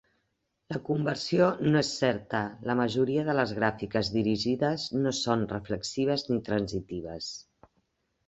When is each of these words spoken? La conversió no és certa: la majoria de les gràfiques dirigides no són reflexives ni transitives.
La 0.75 0.79
conversió 0.85 1.49
no 1.65 1.81
és 1.81 1.89
certa: 1.97 2.39
la 2.69 2.75
majoria 2.79 3.25
de 3.27 3.35
les 3.41 3.53
gràfiques 3.59 4.09
dirigides 4.15 4.87
no 5.03 5.13
són 5.17 5.45
reflexives 5.53 6.27
ni 6.33 6.41
transitives. 6.51 7.29